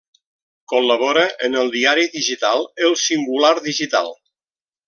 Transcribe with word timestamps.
Col·labora 0.71 1.25
en 1.49 1.59
el 1.63 1.69
diari 1.77 2.07
digital 2.17 2.67
El 2.89 2.99
Singular 3.05 3.55
Digital. 3.71 4.15